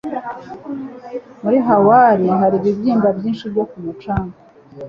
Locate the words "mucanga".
3.83-4.35